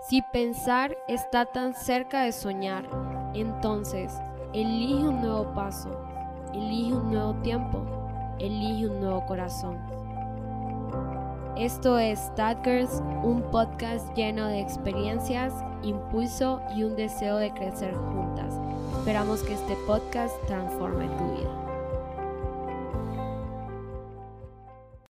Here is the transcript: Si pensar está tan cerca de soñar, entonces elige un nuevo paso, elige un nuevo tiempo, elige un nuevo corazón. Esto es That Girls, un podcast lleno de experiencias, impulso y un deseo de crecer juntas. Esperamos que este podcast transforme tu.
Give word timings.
Si 0.00 0.22
pensar 0.22 0.96
está 1.08 1.44
tan 1.44 1.74
cerca 1.74 2.22
de 2.22 2.32
soñar, 2.32 2.88
entonces 3.34 4.14
elige 4.54 4.94
un 4.94 5.20
nuevo 5.20 5.52
paso, 5.54 5.90
elige 6.54 6.94
un 6.94 7.12
nuevo 7.12 7.34
tiempo, 7.42 7.82
elige 8.38 8.88
un 8.88 9.00
nuevo 9.00 9.26
corazón. 9.26 9.76
Esto 11.54 11.98
es 11.98 12.34
That 12.34 12.64
Girls, 12.64 13.02
un 13.22 13.42
podcast 13.50 14.08
lleno 14.16 14.48
de 14.48 14.60
experiencias, 14.60 15.52
impulso 15.82 16.62
y 16.74 16.84
un 16.84 16.96
deseo 16.96 17.36
de 17.36 17.52
crecer 17.52 17.94
juntas. 17.94 18.54
Esperamos 19.00 19.42
que 19.42 19.52
este 19.52 19.76
podcast 19.86 20.34
transforme 20.46 21.08
tu. 21.08 21.29